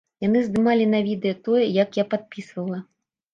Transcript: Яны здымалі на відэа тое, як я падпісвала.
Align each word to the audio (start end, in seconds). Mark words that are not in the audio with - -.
Яны 0.27 0.39
здымалі 0.45 0.87
на 0.93 1.01
відэа 1.09 1.35
тое, 1.49 1.61
як 1.83 2.01
я 2.01 2.07
падпісвала. 2.15 2.81